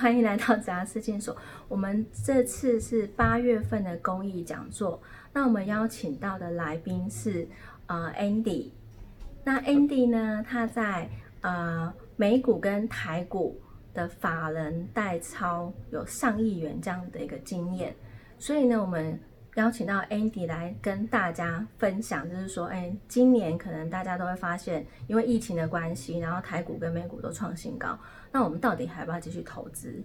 [0.00, 1.36] 欢迎来到杂事件所。
[1.68, 4.98] 我们这次是八月份的公益讲座，
[5.30, 7.46] 那我们邀请到的来宾是
[7.84, 8.70] 呃 Andy。
[9.44, 11.06] 那 Andy 呢，他在
[11.42, 13.60] 呃美股跟台股
[13.92, 17.94] 的法人代操有上亿元这样的一个经验，
[18.38, 19.20] 所以呢，我们
[19.60, 27.98] 邀请到 Andy 来跟大家分享，就是说，哎，今年可能大家都会发现，因为疫情的关系，然后台股跟美股都创新高，
[28.32, 30.02] 那我们到底还要不要继续投资？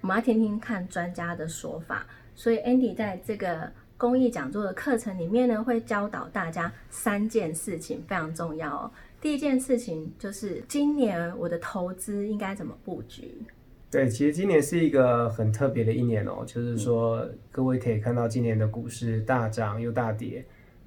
[0.00, 2.04] 我们要听听看专家的说法。
[2.34, 8.90] 所以 Andy 在这个公益讲座的课程里面呢，会教导大家三件事情，非常重要哦。
[9.20, 13.46] 第一件事情就是今年我的投资应该怎么布局？
[13.92, 20.42] 对，其实今年是一个很特别的一年哦，就是说各位可以看到今年的股市大涨又大跌，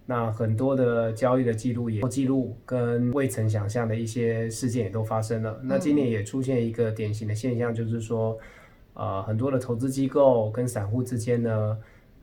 [0.08, 5.62] 那很多的交易的记录也记录跟未曾想象的一些事件也都发生了。
[5.62, 8.36] 那今年也出现一个典型的现象，就是说，
[8.96, 11.78] 呃，很多的投资机构跟散户之间呢，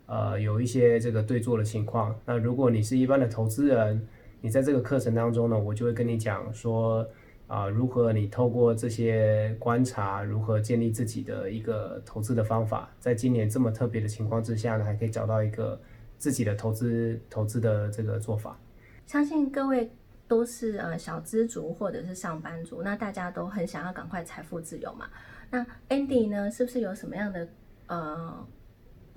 [0.06, 2.12] 呃，有一些这个对坐的情况。
[2.26, 4.04] 那如果你是一般的投资人，
[4.40, 7.06] 你在这个课程当中呢，我就会跟你讲说，
[7.52, 15.78] 啊，如何你透过这些观察，如何建立自己的一个投资的方法，在今年这么特别的情况之下呢，还可以找到一个
[16.16, 18.58] 自己的投资投资的这个做法。
[19.06, 19.92] 相信各位
[20.26, 25.10] 都是呃小资族或者是上班族，那大家都很想要赶快财富自由嘛。
[25.50, 27.46] 那 Andy 呢，是不是有什么样的
[27.86, 28.48] 呃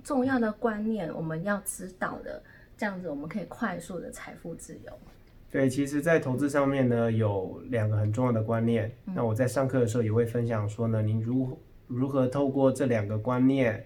[0.03, 2.43] 重要的观念我们要知道的？
[2.75, 4.91] 这样子我们可以快速的财富自由。
[5.55, 8.93] 对，其实，在投资上面呢，有两个很重要的观念。
[9.05, 13.81] 那我在上课的时候也会分享说呢，您如如何透过这两个观念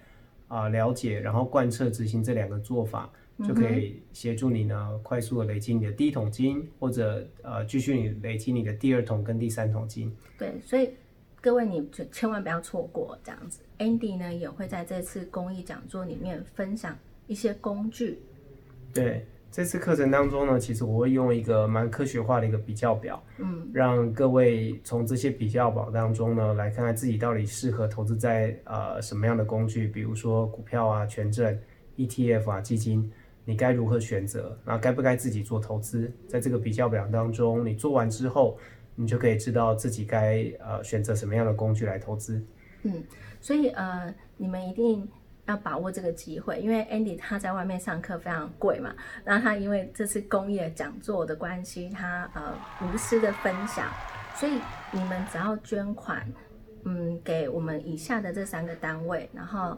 [0.47, 3.07] 啊了解，然后贯彻执行这两个做法，
[3.47, 10.11] 就可以协助你呢快速的累积你的第一桶金，或者呃继续你累积你的第二桶跟第三桶金。
[10.39, 10.89] 对，所以
[11.39, 13.61] 各位你就千万不要错过这样子。
[13.77, 16.97] Andy 呢也会在这次公益讲座里面分享
[17.27, 18.17] 一些工具。
[18.91, 19.23] 对。
[19.51, 31.59] 这次课程当中呢，其实我会用一个蛮科学化的一个比较表，嗯，让各位从这些比较表当中呢，来看看自己到底适合投资在呃什么样的工具，比如说股票啊、权证、
[31.97, 33.11] ETF 啊、基金，
[33.43, 34.57] 你该如何选择？
[34.63, 36.11] 那该不该自己做投资？
[36.27, 38.57] 在这个比较表当中，你做完之后，
[38.95, 42.39] 你就可以知道自己该呃选择什么样的工具来投资。
[42.83, 43.03] 嗯，
[43.41, 45.09] 所以呃，你们一定。
[45.49, 48.93] 要把握这个机会，因为 Andy 他在外面上课非常贵嘛，
[49.25, 53.87] 那他因为这次公益讲座的关系，他呃无私的分享，
[54.35, 54.59] 所以
[54.91, 56.23] 你们只要捐款，
[56.83, 59.75] 嗯，给我们以下的这三个单位，然后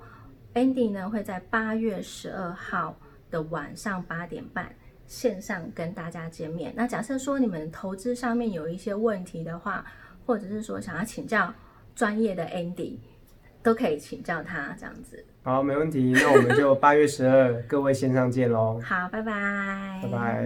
[0.53, 2.95] Andy 呢会在八月十二号
[3.29, 4.75] 的晚上八点半
[5.07, 6.73] 线上跟大家见面。
[6.75, 9.85] 那假设说你们投资上面有一些问题的话，
[10.25, 11.53] 或者是说想要请教
[11.95, 12.97] 专业的 Andy。
[13.63, 15.23] 都可以请教他这样子。
[15.43, 16.13] 好，没问题。
[16.15, 18.79] 那我们就八月十二，各位线上见喽。
[18.83, 19.99] 好，拜拜。
[20.03, 20.39] 拜拜。